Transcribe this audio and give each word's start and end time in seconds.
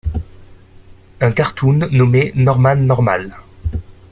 Un 1.19 1.31
cartoon 1.31 1.87
nommé 1.91 2.31
Norman 2.33 2.75
Normal. 2.75 3.35